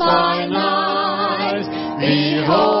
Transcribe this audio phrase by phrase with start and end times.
[0.00, 1.66] thine eyes.
[2.00, 2.79] Behold,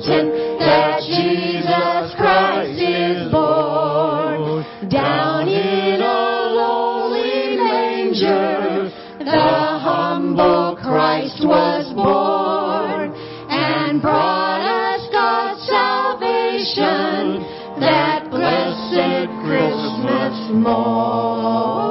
[0.00, 4.64] mountain that Jesus Christ is born.
[4.88, 13.12] Down in a lowly manger, the humble Christ was born
[13.50, 17.44] and brought us God's salvation
[17.80, 21.89] that blessed Christmas morn.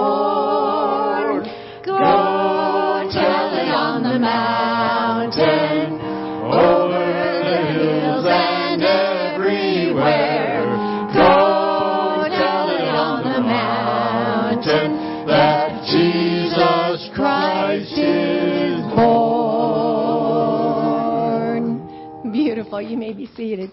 [22.80, 23.72] You may be seated.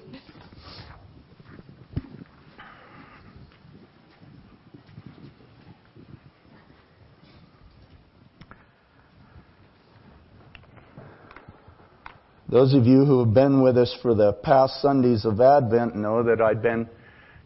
[12.49, 16.23] Those of you who have been with us for the past Sundays of Advent know
[16.23, 16.89] that I've been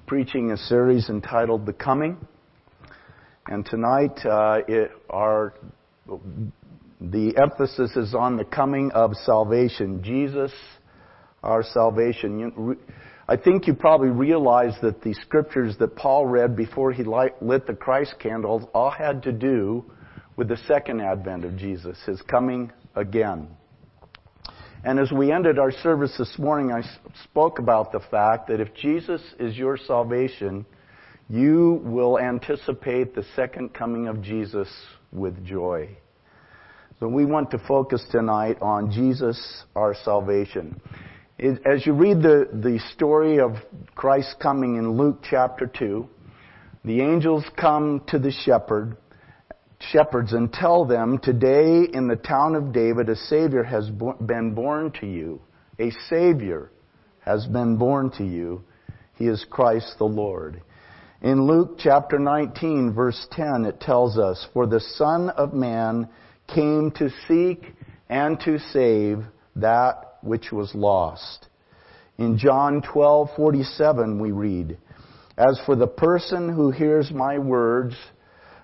[0.06, 2.17] preaching a series entitled The Coming.
[3.47, 5.55] And tonight, uh, it, our,
[7.01, 10.02] the emphasis is on the coming of salvation.
[10.02, 10.52] Jesus,
[11.42, 12.77] our salvation.
[13.28, 17.77] I think you probably realize that the scriptures that Paul read before he lit the
[17.78, 19.84] Christ candles all had to do
[20.36, 23.48] with the second advent of Jesus, his coming again.
[24.83, 26.83] And as we ended our service this morning, I
[27.24, 30.64] spoke about the fact that if Jesus is your salvation,
[31.29, 34.68] you will anticipate the second coming of Jesus
[35.12, 35.90] with joy.
[36.98, 40.80] So we want to focus tonight on Jesus, our salvation.
[41.42, 43.52] As you read the, the story of
[43.95, 46.06] Christ coming in Luke chapter 2,
[46.84, 48.98] the angels come to the shepherd
[49.90, 54.92] shepherds and tell them, Today in the town of David a Savior has been born
[55.00, 55.40] to you.
[55.79, 56.70] A Savior
[57.20, 58.62] has been born to you.
[59.14, 60.61] He is Christ the Lord.
[61.23, 66.06] In Luke chapter 19 verse 10 it tells us, For the Son of Man
[66.55, 67.74] came to seek
[68.11, 69.24] and to save
[69.56, 71.48] that which was lost.
[72.19, 74.79] In John 12:47 we read,
[75.36, 77.95] As for the person who hears my words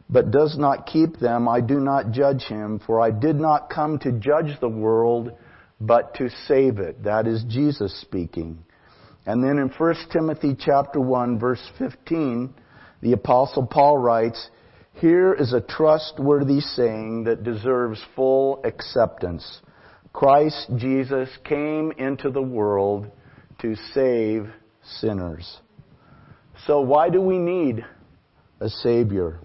[0.09, 3.99] but does not keep them, I do not judge him, for I did not come
[4.01, 5.33] to judge the world,
[5.81, 7.03] but to save it.
[7.03, 8.65] That is Jesus speaking.
[9.27, 12.55] And then in 1 Timothy chapter 1 verse 15,
[13.03, 14.51] the apostle Paul writes,
[14.97, 19.61] here is a trustworthy saying that deserves full acceptance.
[20.17, 23.11] Christ Jesus came into the world
[23.59, 24.49] to save
[24.99, 25.59] sinners.
[26.67, 27.85] So why do we need
[28.59, 29.41] a Savior?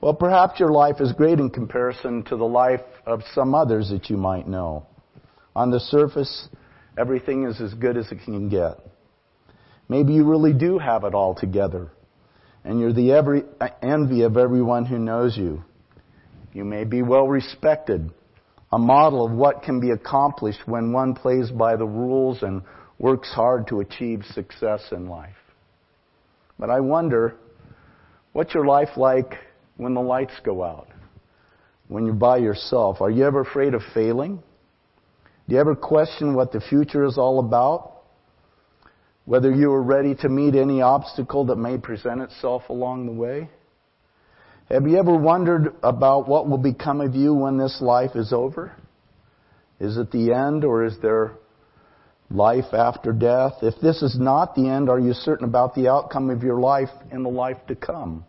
[0.00, 4.10] Well, perhaps your life is great in comparison to the life of some others that
[4.10, 4.88] you might know.
[5.54, 6.48] On the surface,
[6.98, 8.80] everything is as good as it can get.
[9.88, 11.92] Maybe you really do have it all together,
[12.64, 13.44] and you're the every,
[13.82, 15.62] envy of everyone who knows you.
[16.52, 18.10] You may be well respected,
[18.72, 22.62] a model of what can be accomplished when one plays by the rules and
[22.98, 25.36] works hard to achieve success in life.
[26.58, 27.36] But I wonder,
[28.32, 29.34] what's your life like
[29.76, 30.88] when the lights go out?
[31.88, 33.00] When you're by yourself?
[33.00, 34.42] Are you ever afraid of failing?
[35.48, 37.92] Do you ever question what the future is all about?
[39.26, 43.48] Whether you are ready to meet any obstacle that may present itself along the way?
[44.70, 48.72] Have you ever wondered about what will become of you when this life is over?
[49.78, 51.34] Is it the end or is there
[52.30, 53.52] life after death?
[53.62, 56.88] If this is not the end, are you certain about the outcome of your life
[57.12, 58.24] in the life to come?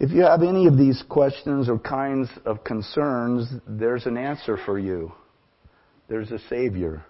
[0.00, 4.78] If you have any of these questions or kinds of concerns, there's an answer for
[4.78, 5.12] you.
[6.08, 7.04] There's a Savior.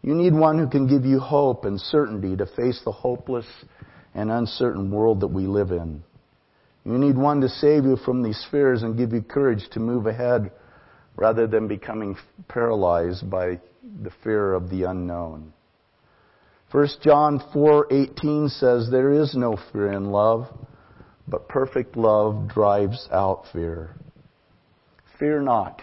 [0.00, 3.46] You need one who can give you hope and certainty to face the hopeless
[4.14, 6.02] and uncertain world that we live in.
[6.84, 10.06] You need one to save you from these fears and give you courage to move
[10.06, 10.52] ahead
[11.16, 12.16] rather than becoming
[12.48, 13.60] paralyzed by
[14.02, 15.52] the fear of the unknown.
[16.70, 20.48] 1 John 4:18 says there is no fear in love,
[21.26, 23.94] but perfect love drives out fear.
[25.18, 25.82] Fear not.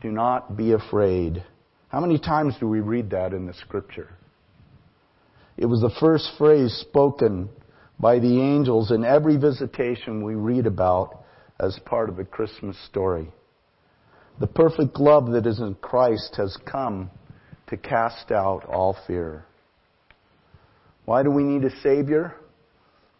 [0.00, 1.44] Do not be afraid.
[1.88, 4.08] How many times do we read that in the scripture?
[5.58, 7.50] It was the first phrase spoken
[8.02, 11.22] by the angels in every visitation we read about
[11.60, 13.30] as part of the Christmas story.
[14.40, 17.10] The perfect love that is in Christ has come
[17.68, 19.46] to cast out all fear.
[21.04, 22.34] Why do we need a Savior?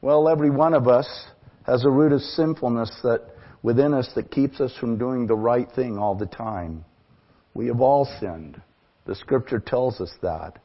[0.00, 1.26] Well, every one of us
[1.64, 3.22] has a root of sinfulness that
[3.62, 6.84] within us that keeps us from doing the right thing all the time.
[7.54, 8.60] We have all sinned.
[9.06, 10.58] The scripture tells us that.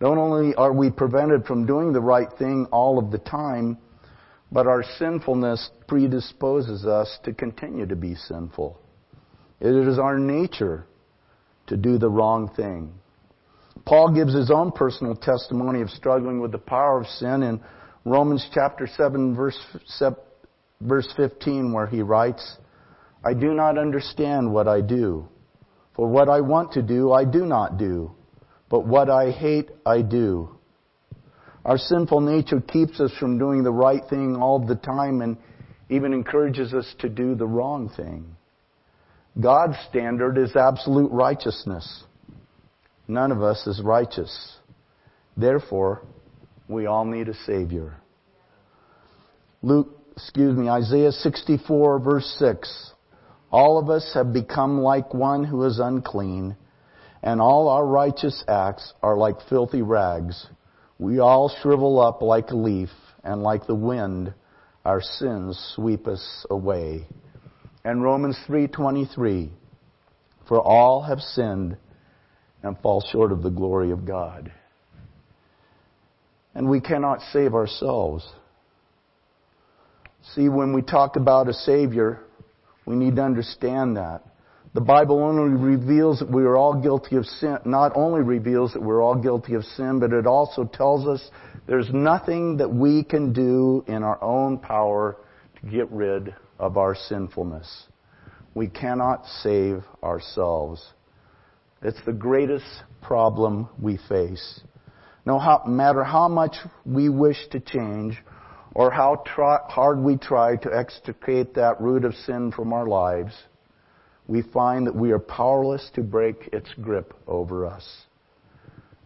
[0.00, 3.78] Not only are we prevented from doing the right thing all of the time,
[4.52, 8.78] but our sinfulness predisposes us to continue to be sinful.
[9.60, 10.86] It is our nature
[11.66, 12.92] to do the wrong thing.
[13.84, 17.60] Paul gives his own personal testimony of struggling with the power of sin in
[18.04, 19.58] Romans chapter 7 verse,
[20.80, 22.58] verse 15 where he writes,
[23.24, 25.28] I do not understand what I do.
[25.94, 28.12] For what I want to do, I do not do.
[28.68, 30.50] But what I hate, I do.
[31.64, 35.36] Our sinful nature keeps us from doing the right thing all the time and
[35.88, 38.36] even encourages us to do the wrong thing.
[39.40, 42.04] God's standard is absolute righteousness.
[43.08, 44.56] None of us is righteous.
[45.36, 46.02] Therefore,
[46.68, 47.96] we all need a Savior.
[49.62, 52.92] Luke, excuse me, Isaiah 64 verse 6.
[53.50, 56.56] All of us have become like one who is unclean,
[57.26, 60.46] and all our righteous acts are like filthy rags.
[60.96, 62.88] We all shrivel up like a leaf,
[63.24, 64.32] and like the wind,
[64.84, 67.04] our sins sweep us away.
[67.84, 69.50] And Romans 3:23
[70.46, 71.76] For all have sinned
[72.62, 74.52] and fall short of the glory of God.
[76.54, 78.24] And we cannot save ourselves.
[80.34, 82.20] See, when we talk about a Savior,
[82.86, 84.22] we need to understand that.
[84.76, 88.82] The Bible only reveals that we are all guilty of sin, not only reveals that
[88.82, 91.30] we're all guilty of sin, but it also tells us
[91.66, 95.16] there's nothing that we can do in our own power
[95.58, 97.86] to get rid of our sinfulness.
[98.54, 100.86] We cannot save ourselves.
[101.80, 102.66] It's the greatest
[103.00, 104.60] problem we face.
[105.24, 108.22] No matter how much we wish to change
[108.74, 113.32] or how try, hard we try to extricate that root of sin from our lives,
[114.28, 118.06] we find that we are powerless to break its grip over us.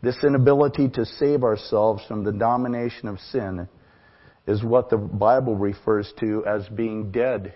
[0.02, 3.69] This inability to save ourselves from the domination of sin
[4.46, 7.55] is what the Bible refers to as being dead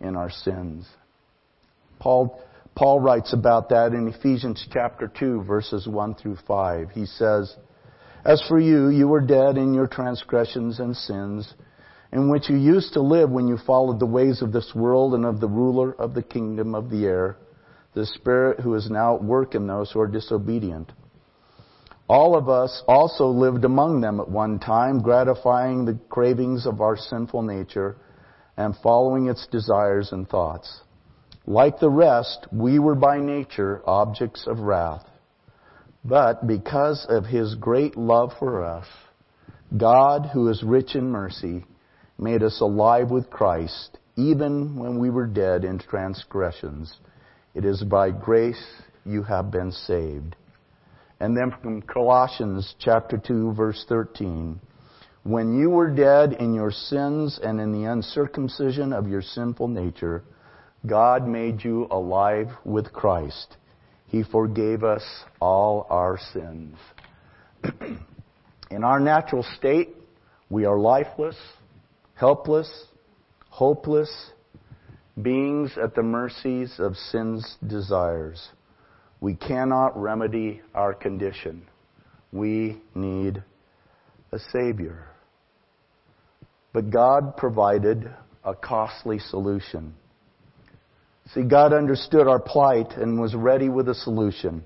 [0.00, 0.88] in our sins.
[1.98, 2.40] Paul,
[2.76, 6.90] Paul writes about that in Ephesians chapter 2 verses 1 through 5.
[6.92, 7.54] He says,
[8.24, 11.52] As for you, you were dead in your transgressions and sins,
[12.12, 15.24] in which you used to live when you followed the ways of this world and
[15.24, 17.36] of the ruler of the kingdom of the air,
[17.94, 20.92] the Spirit who is now at work in those who are disobedient.
[22.08, 26.96] All of us also lived among them at one time, gratifying the cravings of our
[26.96, 27.96] sinful nature
[28.56, 30.80] and following its desires and thoughts.
[31.46, 35.06] Like the rest, we were by nature objects of wrath.
[36.04, 38.86] But because of His great love for us,
[39.76, 41.64] God, who is rich in mercy,
[42.20, 46.98] made us alive with Christ, even when we were dead in transgressions.
[47.54, 48.62] It is by grace
[49.04, 50.36] you have been saved.
[51.18, 54.60] And then from Colossians chapter 2 verse 13,
[55.22, 60.22] when you were dead in your sins and in the uncircumcision of your sinful nature,
[60.86, 63.56] God made you alive with Christ.
[64.06, 65.02] He forgave us
[65.40, 66.76] all our sins.
[68.70, 69.94] In our natural state,
[70.48, 71.36] we are lifeless,
[72.20, 72.70] helpless,
[73.48, 74.32] hopeless,
[75.22, 78.50] beings at the mercies of sin's desires.
[79.22, 81.66] We cannot remedy our condition.
[82.30, 83.42] We need
[84.32, 85.08] a Savior.
[86.74, 89.94] But God provided a costly solution.
[91.32, 94.62] See, God understood our plight and was ready with a solution.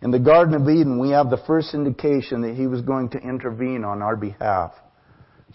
[0.00, 3.18] In the Garden of Eden, we have the first indication that He was going to
[3.18, 4.72] intervene on our behalf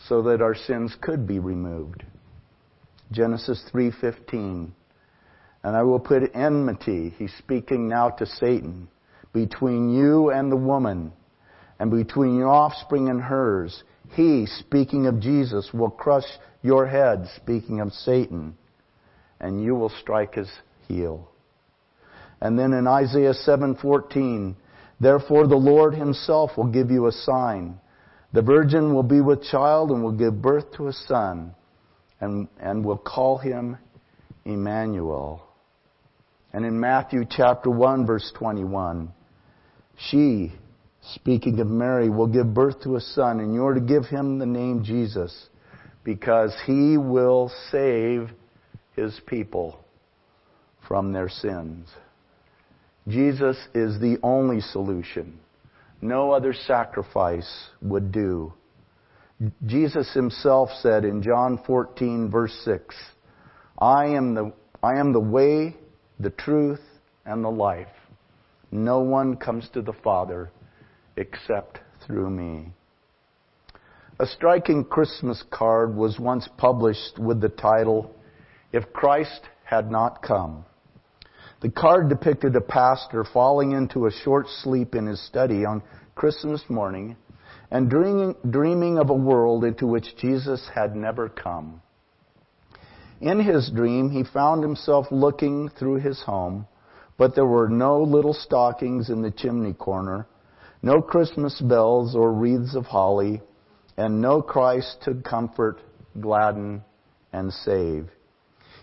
[0.07, 2.03] so that our sins could be removed.
[3.11, 4.73] Genesis 3:15.
[5.63, 8.89] And I will put enmity, he's speaking now to Satan,
[9.31, 11.13] between you and the woman,
[11.79, 13.83] and between your offspring and hers.
[14.09, 16.27] He, speaking of Jesus, will crush
[16.61, 18.57] your head, speaking of Satan,
[19.39, 20.51] and you will strike his
[20.87, 21.29] heel.
[22.41, 24.55] And then in Isaiah 7:14,
[24.99, 27.79] therefore the Lord himself will give you a sign.
[28.33, 31.53] The virgin will be with child and will give birth to a son
[32.19, 33.77] and, and will call him
[34.43, 35.47] Emmanuel.
[36.51, 39.11] And in Matthew chapter 1 verse 21,
[40.09, 40.51] she,
[41.13, 44.47] speaking of Mary, will give birth to a son and you're to give him the
[44.47, 45.49] name Jesus
[46.03, 48.29] because he will save
[48.95, 49.79] his people
[50.87, 51.87] from their sins.
[53.07, 55.39] Jesus is the only solution.
[56.03, 58.51] No other sacrifice would do.
[59.65, 62.93] Jesus himself said in John 14 verse 6,
[63.79, 64.51] I am the,
[64.83, 65.77] I am the way,
[66.19, 66.81] the truth,
[67.25, 67.87] and the life.
[68.69, 70.51] No one comes to the Father
[71.15, 72.73] except through me.
[74.19, 78.13] A striking Christmas card was once published with the title,
[78.73, 80.65] If Christ Had Not Come.
[81.63, 85.81] The card depicted a pastor falling into a short sleep in his study on
[86.13, 87.15] Christmas morning
[87.71, 91.81] and dreaming, of a world into which Jesus had never come.
[93.21, 96.67] In his dream, he found himself looking through his home,
[97.17, 100.27] but there were no little stockings in the chimney corner,
[100.81, 103.41] no Christmas bells or wreaths of holly,
[103.95, 105.79] and no Christ to comfort,
[106.19, 106.83] gladden,
[107.31, 108.09] and save.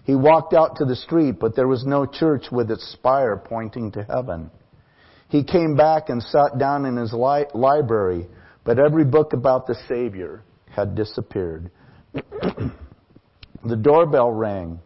[0.05, 3.93] He walked out to the street, but there was no church with its spire pointing
[3.93, 4.51] to heaven.
[5.29, 8.27] He came back and sat down in his li- library,
[8.65, 11.71] but every book about the Savior had disappeared.
[12.13, 14.81] the doorbell rang,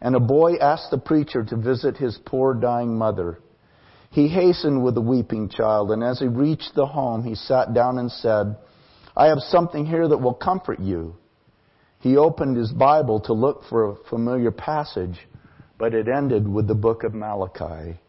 [0.00, 3.40] and a boy asked the preacher to visit his poor dying mother.
[4.10, 7.98] He hastened with the weeping child, and as he reached the home, he sat down
[7.98, 8.56] and said,
[9.16, 11.16] I have something here that will comfort you.
[12.02, 15.28] He opened his Bible to look for a familiar passage,
[15.78, 18.00] but it ended with the book of Malachi.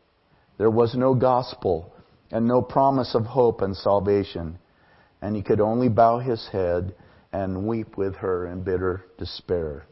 [0.57, 1.93] There was no gospel
[2.31, 4.57] and no promise of hope and salvation,
[5.21, 6.95] and he could only bow his head
[7.31, 9.85] and weep with her in bitter despair.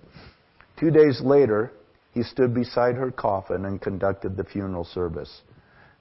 [0.80, 1.72] Two days later,
[2.12, 5.44] he stood beside her coffin and conducted the funeral service.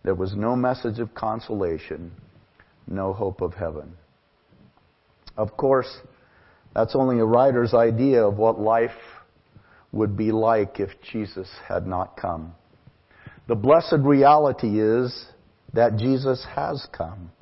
[0.05, 2.13] There was no message of consolation,
[2.87, 3.93] no hope of heaven.
[5.37, 6.01] Of course,
[6.75, 8.91] that's only a writer's idea of what life
[9.93, 12.55] would be like if Jesus had not come.
[13.49, 15.27] The blessed reality is
[15.73, 17.33] that Jesus has come,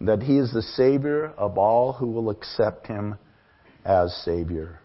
[0.00, 3.16] that he is the Savior of all who will accept him
[3.84, 4.80] as Savior.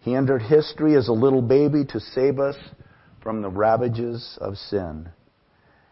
[0.00, 2.56] He entered history as a little baby to save us
[3.22, 5.08] from the ravages of sin.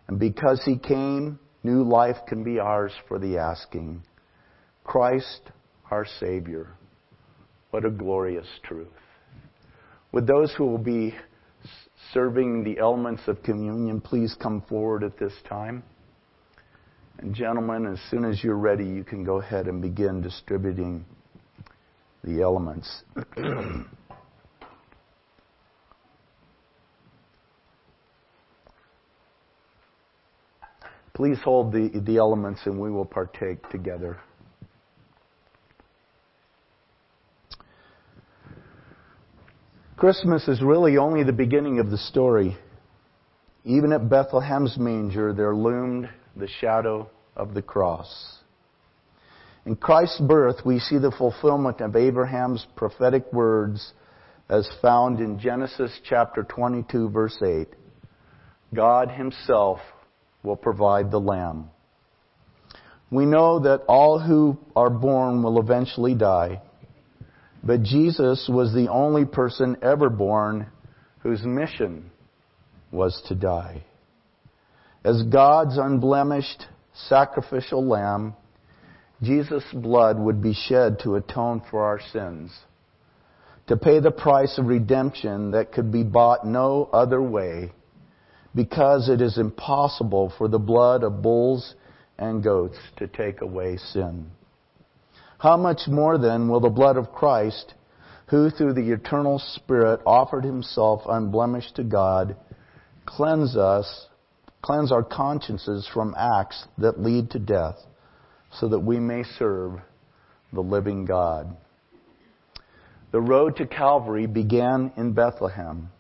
[0.09, 4.03] And because he came, new life can be ours for the asking.
[4.83, 5.43] Christ,
[5.91, 6.75] our Savior.
[7.71, 8.89] What a glorious truth.
[10.13, 11.15] Would those who will be
[12.13, 15.85] serving the elements of communion please come forward at this time?
[17.19, 21.05] And, gentlemen, as soon as you're ready, you can go ahead and begin distributing
[22.25, 23.05] the elements.
[31.13, 34.19] Please hold the, the elements and we will partake together.
[40.01, 42.57] Christmas is really only the beginning of the story.
[43.67, 48.39] Even at Bethlehem's manger, there loomed the shadow of the cross.
[49.67, 53.93] In Christ's birth, we see the fulfillment of Abraham's prophetic words
[54.49, 57.69] as found in Genesis chapter 22 verse 8.
[58.73, 59.81] God himself
[60.43, 61.69] will provide the lamb.
[63.11, 66.63] We know that all who are born will eventually die.
[67.63, 70.67] But Jesus was the only person ever born
[71.21, 72.11] whose mission
[72.91, 73.85] was to die.
[75.05, 76.67] As God's unblemished
[77.09, 78.35] sacrificial lamb,
[79.23, 82.51] Jesus' blood would be shed to atone for our sins,
[83.67, 87.73] to pay the price of redemption that could be bought no other way,
[88.55, 91.75] because it is impossible for the blood of bulls
[92.19, 94.31] and goats to take away sin.
[95.41, 97.73] How much more then will the blood of Christ,
[98.29, 102.37] who through the eternal Spirit offered himself unblemished to God,
[103.07, 104.09] cleanse us,
[104.61, 107.77] cleanse our consciences from acts that lead to death,
[108.53, 109.81] so that we may serve
[110.53, 111.57] the living God.
[113.11, 115.91] The road to Calvary began in Bethlehem.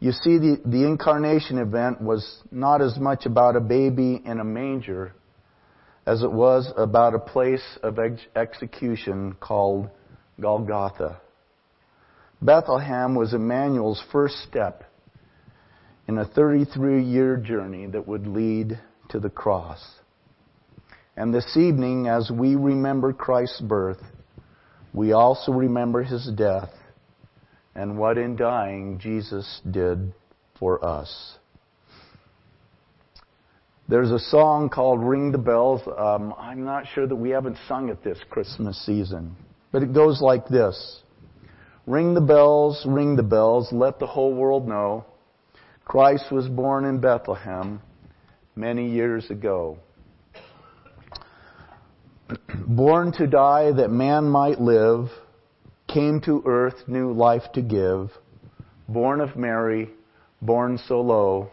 [0.00, 4.44] You see, the, the incarnation event was not as much about a baby in a
[4.44, 5.14] manger
[6.08, 9.90] as it was about a place of ex- execution called
[10.40, 11.20] Golgotha.
[12.40, 14.84] Bethlehem was Emmanuel's first step
[16.08, 19.84] in a 33 year journey that would lead to the cross.
[21.14, 24.00] And this evening, as we remember Christ's birth,
[24.94, 26.70] we also remember his death
[27.74, 30.14] and what in dying Jesus did
[30.58, 31.37] for us.
[33.90, 35.80] There's a song called Ring the Bells.
[35.96, 39.34] Um, I'm not sure that we haven't sung it this Christmas season,
[39.72, 41.02] but it goes like this.
[41.86, 45.06] Ring the bells, ring the bells, let the whole world know
[45.86, 47.80] Christ was born in Bethlehem
[48.54, 49.78] many years ago.
[52.66, 55.08] born to die that man might live,
[55.86, 58.10] came to earth new life to give,
[58.86, 59.88] born of Mary,
[60.42, 61.48] born so low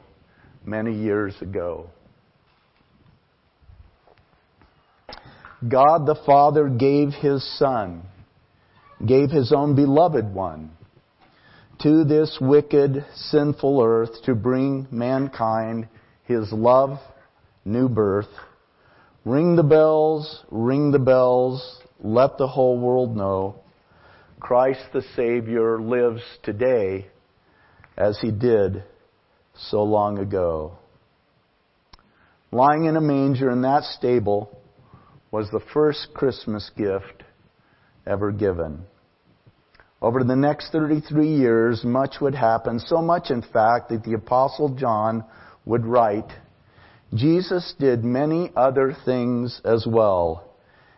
[0.65, 1.89] many years ago.
[5.69, 8.03] God the Father gave His Son,
[9.05, 10.71] gave His own beloved one
[11.81, 15.87] to this wicked, sinful earth to bring mankind
[16.25, 16.99] His love,
[17.63, 18.29] new birth.
[19.23, 23.55] Ring the bells, ring the bells, let the whole world know
[24.39, 27.07] Christ the Savior lives today
[27.97, 28.83] as He did
[29.69, 30.77] so long ago.
[32.51, 34.55] Lying in a manger in that stable
[35.35, 37.23] was the first Christmas gift
[38.07, 38.85] ever given.
[40.01, 44.69] Over the next 33 years, much would happen, so much in fact that the Apostle
[44.75, 45.25] John
[45.65, 46.31] would write,
[47.13, 50.55] Jesus did many other things as well.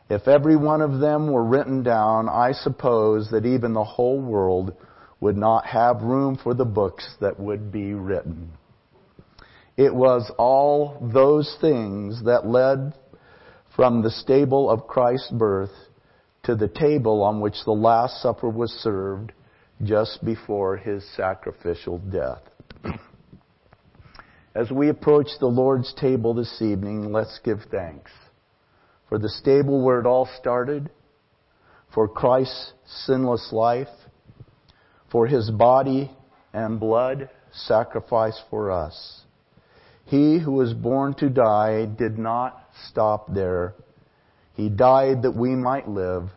[0.07, 4.75] If every one of them were written down, I suppose that even the whole world
[5.19, 8.51] would not have room for the books that would be written.
[9.77, 12.93] It was all those things that led
[13.77, 15.71] from the stable of Christ's birth
[16.43, 19.31] to the table on which the Last Supper was served
[19.83, 22.41] just before his sacrificial death.
[24.55, 28.11] As we approach the Lord's table this evening, let's give thanks
[29.09, 30.89] for the stable where it all started,
[31.93, 32.73] for Christ's
[33.05, 33.87] sinless life,
[35.11, 36.11] for his body
[36.51, 39.21] and blood sacrificed for us.
[40.07, 43.75] He who was born to die did not stop there.
[44.53, 46.29] He died that we might live,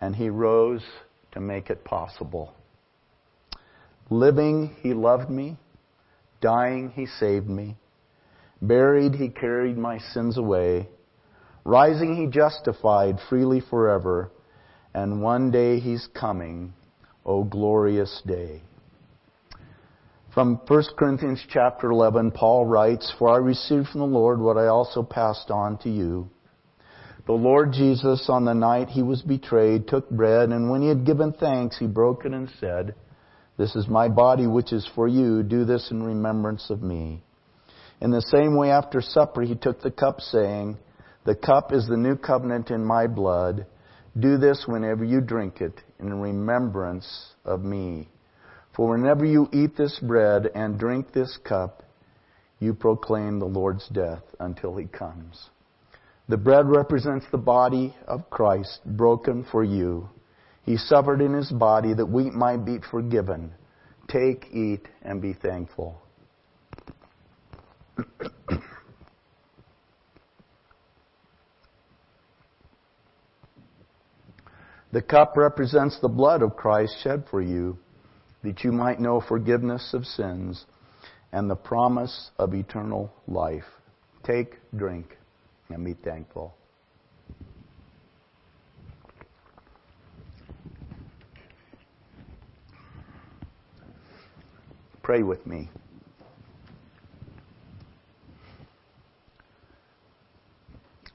[0.00, 0.84] and he rose
[1.32, 2.54] to make it possible.
[4.10, 5.56] Living, he loved me.
[6.40, 7.76] Dying, he saved me.
[8.62, 10.88] Buried, he carried my sins away.
[11.64, 14.30] Rising, he justified freely forever.
[14.94, 16.74] And one day he's coming.
[17.26, 18.62] O glorious day.
[20.34, 24.66] From 1 Corinthians chapter 11, Paul writes, For I received from the Lord what I
[24.66, 26.28] also passed on to you.
[27.26, 31.06] The Lord Jesus, on the night he was betrayed, took bread, and when he had
[31.06, 32.96] given thanks, he broke it and said,
[33.56, 35.44] This is my body which is for you.
[35.44, 37.22] Do this in remembrance of me.
[38.00, 40.78] In the same way, after supper, he took the cup, saying,
[41.24, 43.66] The cup is the new covenant in my blood.
[44.18, 48.08] Do this whenever you drink it in remembrance of me.
[48.74, 51.84] For whenever you eat this bread and drink this cup,
[52.58, 55.50] you proclaim the Lord's death until he comes.
[56.28, 60.08] The bread represents the body of Christ broken for you.
[60.64, 63.52] He suffered in his body that we might be forgiven.
[64.08, 66.00] Take, eat, and be thankful.
[74.90, 77.78] the cup represents the blood of Christ shed for you
[78.44, 80.66] that you might know forgiveness of sins
[81.32, 83.64] and the promise of eternal life.
[84.22, 85.16] Take, drink,
[85.70, 86.54] and be thankful.
[95.02, 95.70] Pray with me.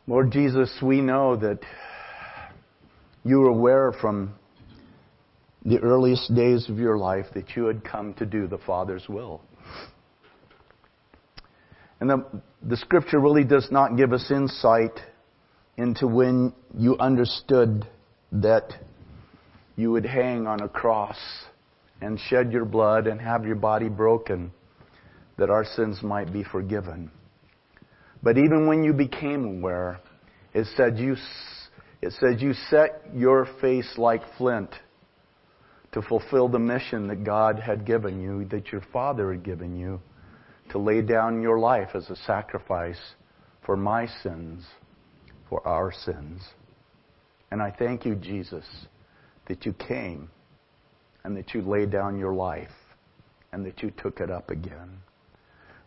[0.08, 1.60] Lord Jesus, we know that
[3.24, 4.34] you are aware from
[5.66, 9.42] the earliest days of your life that you had come to do the Father's will.
[12.00, 12.26] And the,
[12.64, 15.00] the scripture really does not give us insight
[15.78, 17.88] into when you understood
[18.32, 18.74] that
[19.76, 21.18] you would hang on a cross
[22.02, 24.52] and shed your blood and have your body broken
[25.38, 27.12] that our sins might be forgiven.
[28.24, 30.00] But even when you became aware,
[30.54, 31.16] it said you,
[32.02, 34.74] it said you set your face like flint
[35.92, 40.00] to fulfill the mission that God had given you, that your Father had given you,
[40.70, 43.00] to lay down your life as a sacrifice
[43.66, 44.66] for my sins,
[45.50, 46.42] for our sins.
[47.52, 48.66] And I thank you, Jesus,
[49.48, 50.30] that you came
[51.24, 52.70] and that you laid down your life
[53.52, 55.00] and that you took it up again.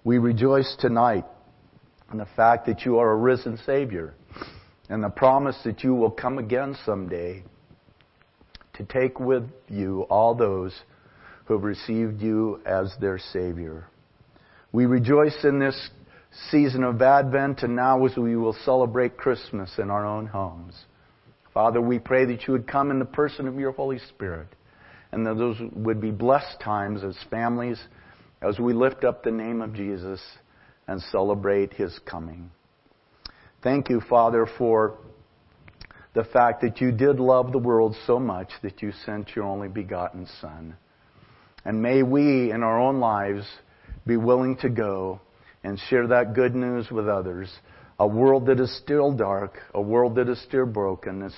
[0.05, 1.25] We rejoice tonight
[2.11, 4.15] in the fact that you are a risen Savior
[4.89, 7.45] and the promise that you will come again someday
[8.75, 10.75] to take with you all those
[11.45, 13.87] who have received you as their Savior.
[14.73, 15.91] We rejoice in this
[16.51, 20.75] season of Advent and now as we will celebrate Christmas in our own homes.
[21.53, 24.49] Father, we pray that you would come in the person of your Holy Spirit
[25.13, 27.79] and that those would be blessed times as families
[28.41, 30.21] as we lift up the name of Jesus
[30.89, 32.51] and celebrate his coming.
[33.63, 34.99] Thank you, Father, for
[36.15, 39.69] the fact that you did love the world so much that you sent your only
[39.69, 40.77] begotten Son.
[41.65, 43.47] And may we, in our own lives,
[44.07, 45.21] be willing to go
[45.65, 47.51] and share that good news with others.
[47.99, 51.31] A world that is still dark, a world that is still broken,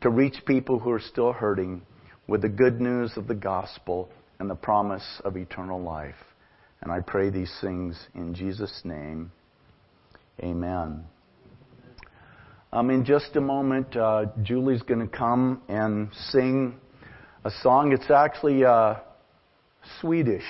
[0.00, 1.82] to reach people who are still hurting
[2.26, 6.16] with the good news of the gospel and the promise of eternal life.
[6.80, 9.32] And I pray these things in Jesus' name.
[10.40, 11.04] Amen.
[12.70, 16.76] Um, in just a moment, uh, Julie's going to come and sing
[17.42, 17.92] a song.
[17.92, 18.96] It's actually uh,
[20.02, 20.44] Swedish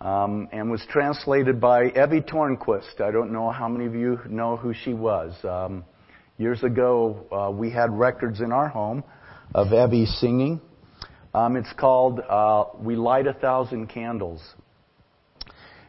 [0.00, 3.00] um, and was translated by Evie Tornquist.
[3.00, 5.34] I don't know how many of you know who she was.
[5.44, 5.84] Um,
[6.36, 9.02] years ago, uh, we had records in our home
[9.56, 10.60] of Evie singing.
[11.34, 14.54] Um, it's called uh, We Light a Thousand Candles.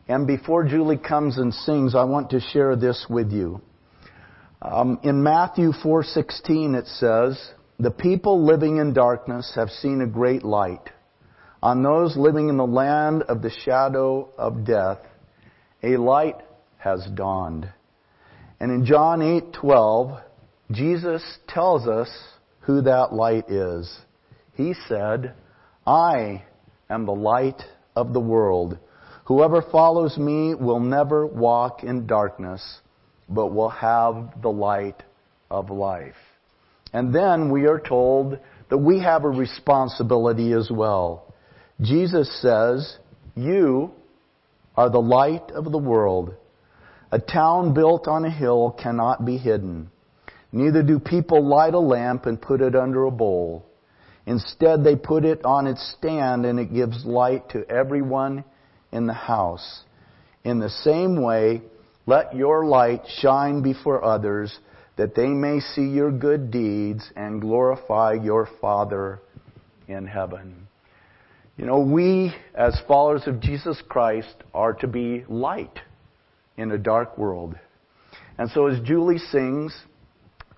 [0.07, 3.61] And before Julie comes and sings, I want to share this with you.
[4.61, 10.43] Um, in Matthew 4:16 it says, "The people living in darkness have seen a great
[10.43, 10.89] light.
[11.63, 14.99] On those living in the land of the shadow of death,
[15.81, 16.41] a light
[16.77, 17.69] has dawned."
[18.59, 20.19] And in John 8:12,
[20.71, 22.09] Jesus tells us
[22.61, 24.05] who that light is.
[24.55, 25.35] He said,
[25.87, 26.43] "I
[26.89, 27.63] am the light
[27.95, 28.77] of the world."
[29.23, 32.81] Whoever follows me will never walk in darkness,
[33.29, 35.03] but will have the light
[35.49, 36.15] of life.
[36.93, 38.39] And then we are told
[38.69, 41.33] that we have a responsibility as well.
[41.81, 42.97] Jesus says,
[43.35, 43.91] You
[44.75, 46.35] are the light of the world.
[47.11, 49.89] A town built on a hill cannot be hidden.
[50.51, 53.65] Neither do people light a lamp and put it under a bowl.
[54.25, 58.43] Instead, they put it on its stand and it gives light to everyone
[58.91, 59.83] in the house.
[60.43, 61.61] In the same way,
[62.05, 64.57] let your light shine before others
[64.97, 69.19] that they may see your good deeds and glorify your Father
[69.87, 70.67] in heaven.
[71.55, 75.79] You know, we as followers of Jesus Christ are to be light
[76.57, 77.55] in a dark world.
[78.37, 79.75] And so as Julie sings,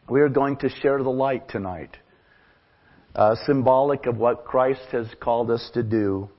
[0.10, 1.98] we are going to share the light tonight.
[3.16, 6.30] Uh, symbolic of what Christ has called us to do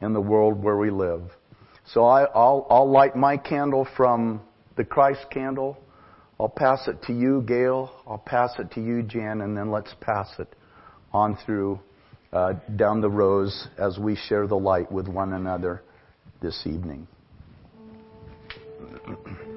[0.00, 1.22] in the world where we live.
[1.92, 4.40] So I, will I'll light my candle from
[4.76, 5.76] the Christ candle.
[6.38, 7.90] I'll pass it to you, Gail.
[8.06, 10.48] I'll pass it to you, Jan, and then let's pass it
[11.12, 11.80] on through
[12.32, 15.82] uh, down the rows as we share the light with one another
[16.40, 17.08] this evening.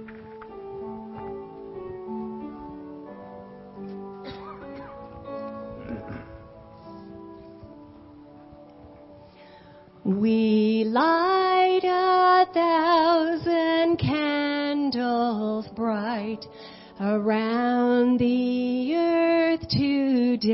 [17.04, 20.46] around the earth today.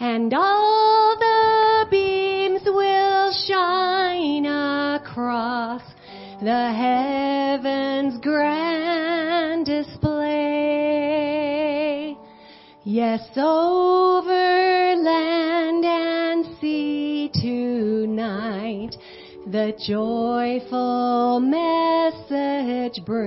[0.00, 5.82] And all the beams will shine across
[6.42, 10.16] the heavens grand display.
[12.82, 18.96] Yes, over land and sea tonight,
[19.46, 22.25] the joyful message
[23.04, 23.26] brings.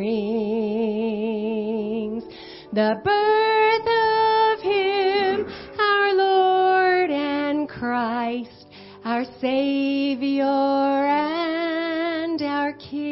[2.72, 5.48] The birth of Him,
[5.80, 8.68] our Lord and Christ,
[9.04, 13.10] our Savior and our King.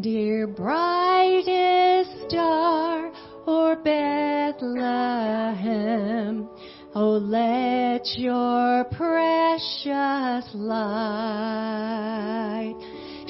[0.00, 3.10] Dear brightest star,
[3.46, 4.54] o'er Bethlehem.
[6.96, 11.63] Oh, let your precious light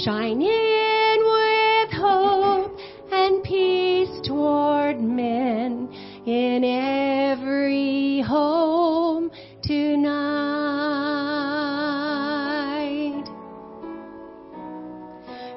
[0.05, 2.79] Shine in with hope
[3.11, 5.88] and peace toward men
[6.27, 9.31] in every home
[9.62, 10.05] tonight.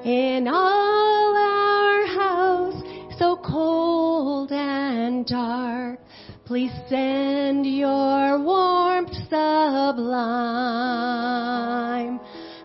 [0.06, 2.82] In all our house,
[3.20, 6.00] so cold and dark,
[6.46, 10.08] please send your warmth sublime.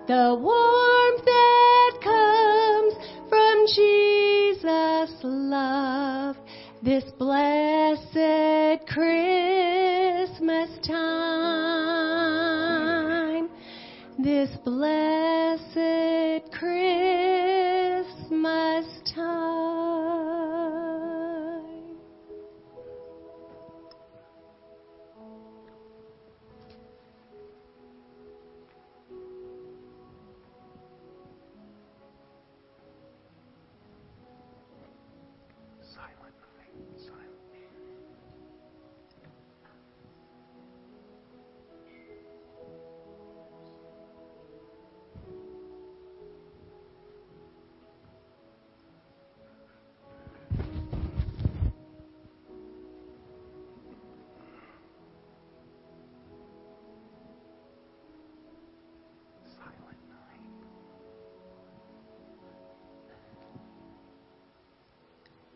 [0.06, 0.71] The warmth
[6.82, 11.88] this blessed Christmas time,
[14.18, 15.21] this blessed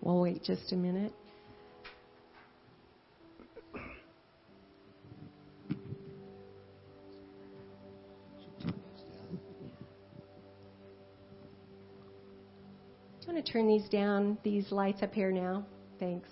[0.07, 1.13] We'll wait just a minute.
[3.75, 3.81] Do
[13.27, 15.67] you want to turn these down, these lights up here now?
[15.99, 16.29] Thanks.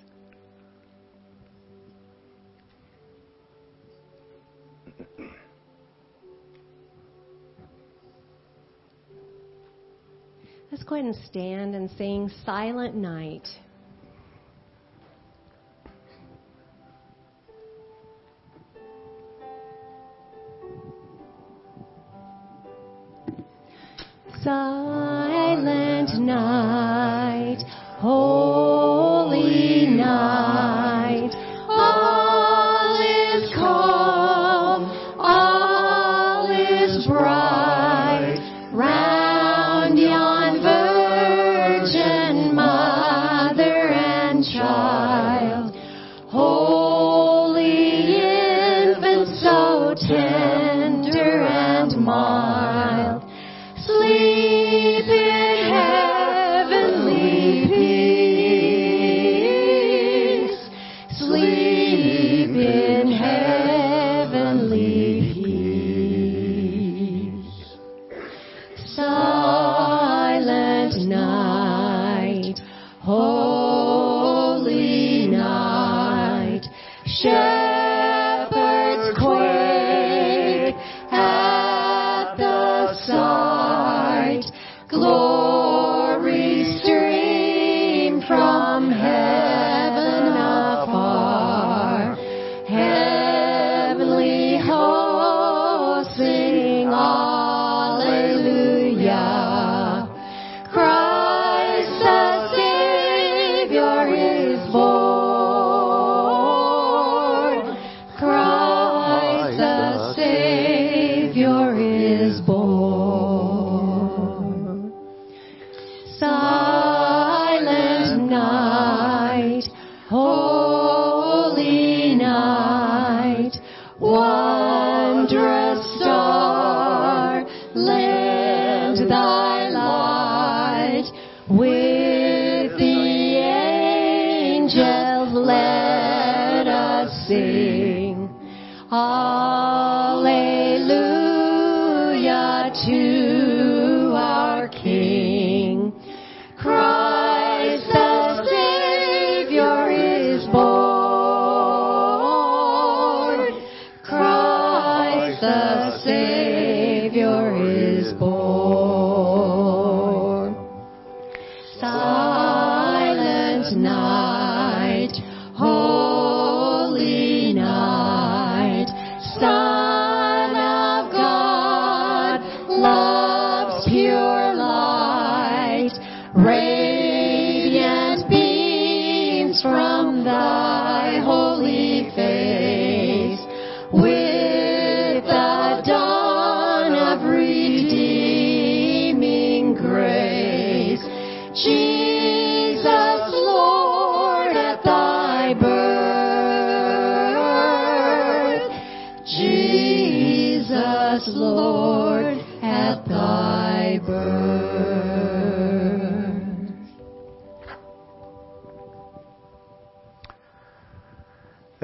[10.70, 13.48] Let's go ahead and stand and sing Silent Night.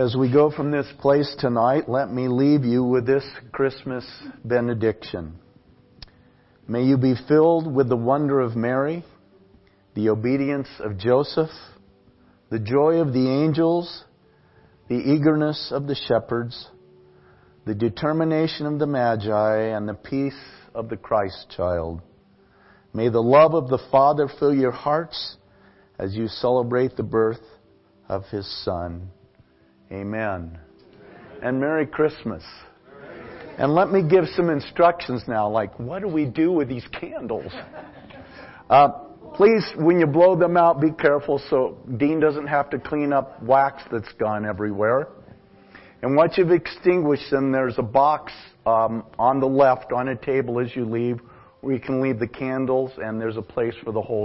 [0.01, 4.03] As we go from this place tonight, let me leave you with this Christmas
[4.43, 5.39] benediction.
[6.67, 9.05] May you be filled with the wonder of Mary,
[9.95, 11.51] the obedience of Joseph,
[12.49, 14.05] the joy of the angels,
[14.89, 16.71] the eagerness of the shepherds,
[17.67, 20.33] the determination of the Magi, and the peace
[20.75, 22.01] of the Christ child.
[22.95, 25.37] May the love of the Father fill your hearts
[25.99, 27.45] as you celebrate the birth
[28.09, 29.11] of His Son.
[29.93, 30.59] Amen.
[31.43, 32.45] And Merry Christmas.
[33.59, 37.53] And let me give some instructions now, like what do we do with these candles?
[38.71, 38.89] Uh,
[39.35, 43.43] please, when you blow them out, be careful so Dean doesn't have to clean up
[43.43, 45.09] wax that's gone everywhere.
[46.03, 48.33] And once you've extinguished them, there's a box
[48.65, 51.21] um, on the left on a table as you leave
[51.61, 54.19] where you can leave the candles, and there's a place for the whole